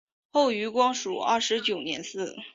[0.31, 2.33] 后于光绪二十九年祠。